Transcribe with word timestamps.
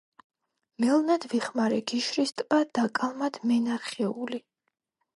მელნად 0.83 1.27
ვიხმარე 1.33 1.79
გიშრის 1.93 2.35
ტბა 2.41 2.61
და 2.81 2.89
კალმად 3.03 3.41
მე 3.51 3.63
ნა 3.71 3.81
რხეული, 3.87 4.47